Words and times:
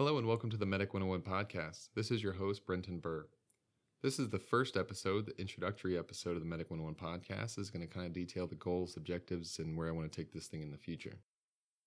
Hello 0.00 0.16
and 0.16 0.26
welcome 0.26 0.48
to 0.48 0.56
the 0.56 0.64
Medic 0.64 0.94
101 0.94 1.20
podcast. 1.20 1.90
This 1.94 2.10
is 2.10 2.22
your 2.22 2.32
host, 2.32 2.64
Brenton 2.64 3.00
Burr. 3.00 3.26
This 4.02 4.18
is 4.18 4.30
the 4.30 4.38
first 4.38 4.78
episode, 4.78 5.26
the 5.26 5.38
introductory 5.38 5.98
episode 5.98 6.36
of 6.36 6.40
the 6.40 6.48
Medic 6.48 6.70
101 6.70 6.94
podcast. 6.94 7.58
Is 7.58 7.68
going 7.68 7.86
to 7.86 7.94
kind 7.94 8.06
of 8.06 8.14
detail 8.14 8.46
the 8.46 8.54
goals, 8.54 8.96
objectives, 8.96 9.58
and 9.58 9.76
where 9.76 9.88
I 9.88 9.90
want 9.90 10.10
to 10.10 10.16
take 10.16 10.32
this 10.32 10.46
thing 10.46 10.62
in 10.62 10.70
the 10.70 10.78
future. 10.78 11.18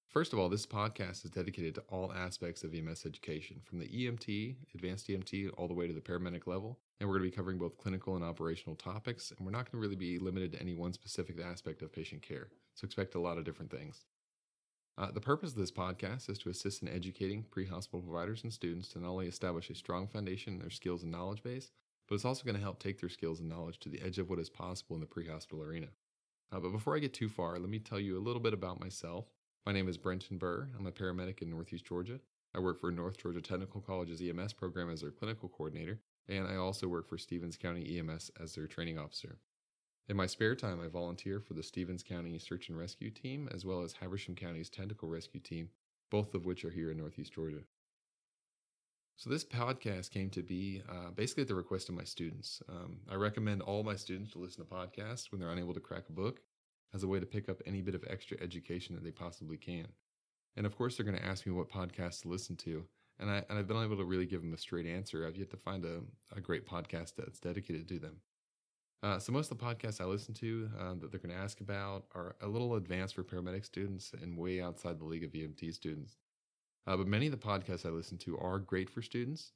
First 0.06 0.32
of 0.32 0.38
all, 0.38 0.48
this 0.48 0.68
podcast 0.68 1.26
is 1.26 1.32
dedicated 1.32 1.74
to 1.74 1.84
all 1.90 2.14
aspects 2.14 2.64
of 2.64 2.76
EMS 2.76 3.08
education, 3.08 3.62
from 3.64 3.80
the 3.80 3.88
EMT, 3.88 4.58
advanced 4.76 5.08
EMT, 5.08 5.50
all 5.58 5.68
the 5.68 5.74
way 5.74 5.88
to 5.88 5.94
the 5.94 6.00
paramedic 6.00 6.46
level. 6.46 6.78
And 7.00 7.10
we're 7.10 7.18
going 7.18 7.32
to 7.32 7.32
be 7.32 7.36
covering 7.36 7.58
both 7.58 7.80
clinical 7.80 8.16
and 8.16 8.24
operational 8.24 8.76
topics, 8.76 9.32
and 9.32 9.44
we're 9.44 9.52
not 9.52 9.72
going 9.72 9.82
to 9.82 9.88
really 9.88 9.96
be 10.00 10.20
limited 10.20 10.52
to 10.52 10.62
any 10.62 10.76
one 10.76 10.94
specific 10.94 11.42
aspect 11.42 11.82
of 11.82 11.92
patient 11.92 12.22
care. 12.22 12.50
So 12.76 12.86
expect 12.86 13.16
a 13.16 13.20
lot 13.20 13.40
of 13.40 13.44
different 13.44 13.72
things. 13.72 14.06
Uh, 14.96 15.10
the 15.12 15.22
purpose 15.22 15.52
of 15.52 15.58
this 15.58 15.72
podcast 15.72 16.30
is 16.30 16.38
to 16.38 16.50
assist 16.50 16.84
in 16.84 16.88
educating 16.88 17.44
pre 17.50 17.66
hospital 17.66 18.02
providers 18.02 18.44
and 18.44 18.54
students 18.54 18.90
to 18.90 19.00
not 19.00 19.10
only 19.10 19.28
establish 19.28 19.70
a 19.70 19.76
strong 19.76 20.08
foundation 20.08 20.54
in 20.54 20.60
their 20.60 20.70
skills 20.70 21.02
and 21.02 21.12
knowledge 21.12 21.42
base, 21.42 21.72
but 22.08 22.16
it's 22.16 22.26
also 22.26 22.44
going 22.44 22.56
to 22.56 22.62
help 22.62 22.80
take 22.80 23.00
their 23.00 23.10
skills 23.10 23.40
and 23.40 23.50
knowledge 23.50 23.80
to 23.80 23.90
the 23.90 24.02
edge 24.02 24.20
of 24.20 24.30
what 24.30 24.40
is 24.40 24.50
possible 24.50 24.96
in 24.96 25.00
the 25.00 25.08
pre 25.08 25.28
hospital 25.28 25.64
arena. 25.64 25.88
Uh, 26.52 26.60
but 26.60 26.72
before 26.72 26.96
I 26.96 27.00
get 27.00 27.14
too 27.14 27.30
far, 27.30 27.58
let 27.58 27.70
me 27.70 27.80
tell 27.80 28.00
you 28.00 28.18
a 28.18 28.22
little 28.22 28.42
bit 28.42 28.54
about 28.54 28.80
myself. 28.80 29.26
My 29.66 29.72
name 29.72 29.90
is 29.90 29.98
Brenton 29.98 30.38
Burr. 30.38 30.70
I'm 30.78 30.86
a 30.86 30.92
paramedic 30.92 31.42
in 31.42 31.50
Northeast 31.50 31.86
Georgia. 31.86 32.20
I 32.54 32.60
work 32.60 32.80
for 32.80 32.92
North 32.92 33.18
Georgia 33.18 33.42
Technical 33.42 33.82
College's 33.82 34.22
EMS 34.22 34.54
program 34.54 34.92
as 34.92 35.02
their 35.02 35.10
clinical 35.10 35.50
coordinator, 35.50 36.02
and 36.30 36.48
I 36.48 36.58
also 36.58 36.88
work 36.88 37.10
for 37.10 37.18
Stephens 37.18 37.58
County 37.58 37.98
EMS 37.98 38.30
as 38.40 38.54
their 38.54 38.68
training 38.68 39.00
officer. 39.00 39.40
In 40.10 40.18
my 40.18 40.26
spare 40.26 40.54
time, 40.54 40.82
I 40.84 40.88
volunteer 40.90 41.40
for 41.40 41.54
the 41.54 41.64
Stephens 41.64 42.04
County 42.04 42.38
Search 42.38 42.68
and 42.68 42.78
Rescue 42.78 43.10
Team 43.10 43.48
as 43.54 43.66
well 43.66 43.84
as 43.84 43.94
Habersham 43.94 44.36
County's 44.36 44.70
Technical 44.70 45.08
Rescue 45.08 45.40
Team, 45.40 45.70
both 46.12 46.36
of 46.36 46.46
which 46.46 46.66
are 46.66 46.70
here 46.72 46.92
in 46.92 46.98
Northeast 46.98 47.34
Georgia. 47.34 47.64
So, 49.16 49.30
this 49.30 49.46
podcast 49.46 50.12
came 50.12 50.30
to 50.32 50.44
be 50.44 50.82
uh, 50.90 51.12
basically 51.16 51.44
at 51.44 51.48
the 51.48 51.56
request 51.56 51.88
of 51.88 51.96
my 51.96 52.04
students. 52.04 52.62
Um, 52.68 53.00
I 53.10 53.16
recommend 53.16 53.62
all 53.62 53.82
my 53.82 53.96
students 53.96 54.34
to 54.34 54.40
listen 54.40 54.66
to 54.66 54.70
podcasts 54.70 55.32
when 55.32 55.40
they're 55.40 55.52
unable 55.52 55.74
to 55.74 55.80
crack 55.80 56.10
a 56.10 56.14
book 56.14 56.42
as 56.94 57.04
a 57.04 57.08
way 57.08 57.22
to 57.22 57.26
pick 57.26 57.48
up 57.48 57.62
any 57.66 57.82
bit 57.82 57.96
of 57.96 58.04
extra 58.10 58.38
education 58.42 58.96
that 58.96 59.06
they 59.06 59.12
possibly 59.12 59.56
can. 59.56 59.88
And 60.58 60.66
of 60.66 60.76
course, 60.76 60.98
they're 60.98 61.06
going 61.06 61.18
to 61.18 61.26
ask 61.26 61.46
me 61.46 61.54
what 61.54 61.70
podcasts 61.70 62.24
to 62.24 62.28
listen 62.28 62.58
to. 62.58 62.84
And, 63.20 63.32
I, 63.32 63.46
and 63.50 63.58
I've 63.58 63.68
been 63.68 63.82
able 63.82 63.98
to 63.98 64.04
really 64.04 64.26
give 64.26 64.42
them 64.42 64.54
a 64.54 64.58
straight 64.58 64.86
answer. 64.86 65.26
I've 65.26 65.38
yet 65.38 65.52
to 65.52 65.58
find 65.58 65.86
a, 65.86 66.02
a 66.36 66.42
great 66.42 66.68
podcast 66.68 67.14
that's 67.16 67.40
dedicated 67.40 67.88
to 67.88 68.00
them. 68.00 68.18
Uh, 69.04 69.20
so 69.20 69.34
most 69.34 69.52
of 69.52 69.60
the 69.60 69.66
podcasts 69.66 70.00
I 70.00 70.06
listen 70.06 70.34
to 70.36 70.70
uh, 70.80 70.94
that 71.02 71.12
they're 71.12 71.20
going 71.20 71.36
to 71.36 71.42
ask 71.42 71.60
about 71.60 72.06
are 72.16 72.38
a 72.42 72.48
little 72.48 72.76
advanced 72.76 73.16
for 73.16 73.24
paramedic 73.24 73.66
students 73.66 74.14
and 74.22 74.38
way 74.38 74.62
outside 74.62 74.98
the 74.98 75.04
league 75.04 75.26
of 75.26 75.34
EMT 75.34 75.74
students. 75.74 76.16
Uh, 76.88 76.96
but 76.96 77.08
many 77.08 77.28
of 77.28 77.32
the 77.32 77.38
podcasts 77.38 77.86
I 77.86 77.90
listen 77.90 78.18
to 78.20 78.38
are 78.38 78.60
great 78.60 78.90
for 78.90 79.02
students, 79.02 79.52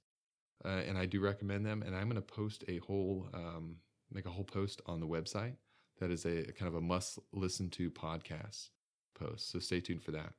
uh, 0.65 0.81
and 0.85 0.97
I 0.97 1.05
do 1.05 1.21
recommend 1.21 1.65
them. 1.65 1.81
And 1.81 1.95
I'm 1.95 2.09
going 2.09 2.15
to 2.15 2.21
post 2.21 2.65
a 2.67 2.79
whole 2.79 3.27
um, 3.33 3.77
make 4.11 4.25
a 4.25 4.29
whole 4.29 4.43
post 4.43 4.81
on 4.85 4.99
the 4.99 5.07
website 5.07 5.53
that 5.99 6.11
is 6.11 6.25
a 6.25 6.43
kind 6.53 6.67
of 6.67 6.75
a 6.75 6.81
must 6.81 7.19
listen 7.31 7.69
to 7.71 7.89
podcast 7.89 8.69
post. 9.17 9.51
So 9.51 9.59
stay 9.59 9.79
tuned 9.79 10.03
for 10.03 10.11
that. 10.11 10.33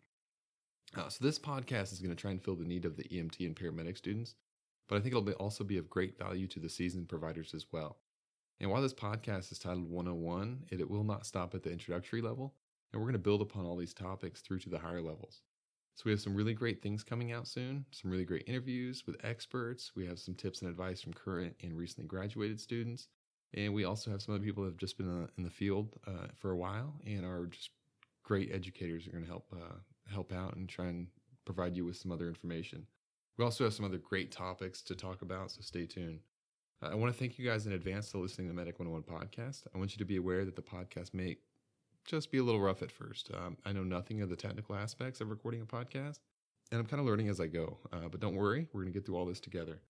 Uh, 0.96 1.08
so 1.08 1.24
this 1.24 1.38
podcast 1.38 1.92
is 1.92 2.00
going 2.00 2.14
to 2.14 2.20
try 2.20 2.30
and 2.30 2.42
fill 2.42 2.56
the 2.56 2.64
need 2.64 2.84
of 2.84 2.96
the 2.96 3.04
EMT 3.04 3.40
and 3.40 3.56
paramedic 3.56 3.98
students, 3.98 4.34
but 4.88 4.96
I 4.96 5.00
think 5.00 5.12
it'll 5.12 5.22
be 5.22 5.32
also 5.32 5.64
be 5.64 5.78
of 5.78 5.90
great 5.90 6.18
value 6.18 6.46
to 6.48 6.60
the 6.60 6.68
seasoned 6.68 7.08
providers 7.08 7.52
as 7.54 7.66
well. 7.72 7.98
And 8.60 8.70
while 8.70 8.82
this 8.82 8.94
podcast 8.94 9.52
is 9.52 9.58
titled 9.58 9.88
101, 9.88 10.64
it, 10.70 10.80
it 10.80 10.90
will 10.90 11.04
not 11.04 11.26
stop 11.26 11.54
at 11.54 11.62
the 11.62 11.70
introductory 11.70 12.20
level, 12.20 12.54
and 12.92 13.00
we're 13.00 13.06
going 13.06 13.12
to 13.12 13.18
build 13.18 13.42
upon 13.42 13.64
all 13.64 13.76
these 13.76 13.94
topics 13.94 14.40
through 14.40 14.58
to 14.60 14.70
the 14.70 14.78
higher 14.78 15.02
levels. 15.02 15.42
So 15.94 16.02
we 16.04 16.12
have 16.12 16.20
some 16.20 16.34
really 16.34 16.54
great 16.54 16.80
things 16.80 17.02
coming 17.02 17.32
out 17.32 17.48
soon, 17.48 17.84
some 17.90 18.10
really 18.10 18.24
great 18.24 18.44
interviews 18.46 19.02
with 19.04 19.16
experts. 19.24 19.92
We 19.96 20.06
have 20.06 20.20
some 20.20 20.34
tips 20.34 20.62
and 20.62 20.70
advice 20.70 21.02
from 21.02 21.12
current 21.12 21.56
and 21.62 21.76
recently 21.76 22.06
graduated 22.06 22.60
students. 22.60 23.08
And 23.54 23.74
we 23.74 23.84
also 23.84 24.10
have 24.10 24.22
some 24.22 24.34
other 24.34 24.44
people 24.44 24.62
that 24.62 24.70
have 24.70 24.76
just 24.76 24.96
been 24.96 25.28
in 25.36 25.42
the 25.42 25.50
field 25.50 25.98
uh, 26.06 26.28
for 26.36 26.52
a 26.52 26.56
while 26.56 26.94
and 27.04 27.24
are 27.24 27.46
just 27.46 27.70
great 28.22 28.52
educators 28.52 29.08
are 29.08 29.10
going 29.10 29.24
to 29.24 29.28
help 29.28 29.46
uh, 29.52 29.74
help 30.08 30.32
out 30.32 30.54
and 30.54 30.68
try 30.68 30.86
and 30.86 31.08
provide 31.44 31.76
you 31.76 31.84
with 31.84 31.96
some 31.96 32.12
other 32.12 32.28
information. 32.28 32.86
We 33.36 33.44
also 33.44 33.64
have 33.64 33.74
some 33.74 33.84
other 33.84 33.98
great 33.98 34.30
topics 34.30 34.82
to 34.82 34.94
talk 34.94 35.22
about, 35.22 35.50
so 35.50 35.62
stay 35.62 35.86
tuned. 35.86 36.20
I 36.80 36.94
want 36.94 37.12
to 37.12 37.18
thank 37.18 37.38
you 37.38 37.48
guys 37.48 37.66
in 37.66 37.72
advance 37.72 38.10
for 38.10 38.18
listening 38.18 38.46
to 38.46 38.54
the 38.54 38.56
Medic 38.56 38.78
101 38.78 39.02
podcast. 39.02 39.64
I 39.74 39.78
want 39.78 39.92
you 39.92 39.98
to 39.98 40.04
be 40.04 40.16
aware 40.16 40.44
that 40.44 40.54
the 40.54 40.62
podcast 40.62 41.12
may 41.12 41.38
just 42.04 42.30
be 42.30 42.38
a 42.38 42.42
little 42.42 42.60
rough 42.60 42.82
at 42.82 42.92
first. 42.92 43.30
Um, 43.34 43.56
I 43.64 43.72
know 43.72 43.82
nothing 43.82 44.22
of 44.22 44.30
the 44.30 44.36
technical 44.36 44.76
aspects 44.76 45.20
of 45.20 45.28
recording 45.28 45.60
a 45.60 45.66
podcast, 45.66 46.20
and 46.70 46.80
I'm 46.80 46.86
kind 46.86 47.00
of 47.00 47.06
learning 47.06 47.28
as 47.28 47.40
I 47.40 47.48
go. 47.48 47.78
Uh, 47.92 48.08
but 48.08 48.20
don't 48.20 48.36
worry, 48.36 48.68
we're 48.72 48.82
going 48.82 48.92
to 48.92 48.96
get 48.96 49.06
through 49.06 49.16
all 49.16 49.26
this 49.26 49.40
together. 49.40 49.80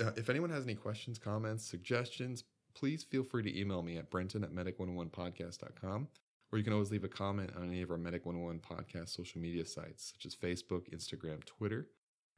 Uh, 0.00 0.10
if 0.16 0.28
anyone 0.28 0.50
has 0.50 0.64
any 0.64 0.74
questions, 0.74 1.20
comments, 1.20 1.64
suggestions, 1.64 2.42
please 2.74 3.04
feel 3.04 3.22
free 3.22 3.44
to 3.44 3.58
email 3.58 3.82
me 3.82 3.96
at 3.96 4.10
brenton 4.10 4.42
at 4.42 4.52
medic101podcast.com, 4.52 6.08
or 6.50 6.58
you 6.58 6.64
can 6.64 6.72
always 6.72 6.90
leave 6.90 7.04
a 7.04 7.08
comment 7.08 7.52
on 7.56 7.68
any 7.68 7.82
of 7.82 7.92
our 7.92 7.96
Medic 7.96 8.26
101 8.26 8.58
podcast 8.58 9.10
social 9.10 9.40
media 9.40 9.64
sites, 9.64 10.12
such 10.12 10.26
as 10.26 10.34
Facebook, 10.34 10.92
Instagram, 10.92 11.44
Twitter, 11.44 11.86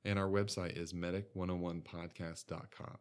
and 0.04 0.18
our 0.18 0.28
website 0.28 0.76
is 0.76 0.92
medic101podcast.com. 0.92 2.98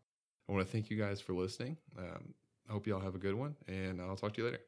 I 0.47 0.53
want 0.53 0.65
to 0.65 0.71
thank 0.71 0.89
you 0.89 0.97
guys 0.97 1.19
for 1.21 1.33
listening. 1.33 1.77
Um, 1.97 2.33
I 2.69 2.73
hope 2.73 2.87
you 2.87 2.95
all 2.95 3.01
have 3.01 3.15
a 3.15 3.19
good 3.19 3.35
one, 3.35 3.55
and 3.67 4.01
I'll 4.01 4.15
talk 4.15 4.33
to 4.35 4.41
you 4.41 4.45
later. 4.45 4.61